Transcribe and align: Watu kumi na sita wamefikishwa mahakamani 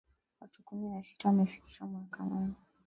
Watu 0.41 0.63
kumi 0.63 0.89
na 0.89 1.03
sita 1.03 1.29
wamefikishwa 1.29 1.87
mahakamani 1.87 2.55